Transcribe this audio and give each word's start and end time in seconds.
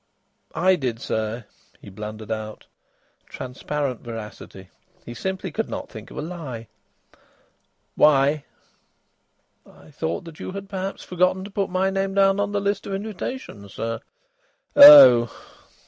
"I 0.55 0.77
did, 0.77 0.99
sir," 0.99 1.45
he 1.79 1.91
blundered 1.91 2.31
out. 2.31 2.65
Transparent 3.27 3.99
veracity. 4.01 4.71
He 5.05 5.13
simply 5.13 5.51
could 5.51 5.69
not 5.69 5.89
think 5.89 6.09
of 6.09 6.17
a 6.17 6.23
lie. 6.23 6.67
"Why?" 7.93 8.45
"I 9.63 9.91
thought 9.91 10.27
you'd 10.39 10.67
perhaps 10.69 11.03
forgotten 11.03 11.43
to 11.43 11.51
put 11.51 11.69
my 11.69 11.91
name 11.91 12.15
down 12.15 12.39
on 12.39 12.51
the 12.51 12.59
list 12.59 12.87
of 12.87 12.95
invitations, 12.95 13.75
sir." 13.75 13.99
"Oh!" 14.75 15.31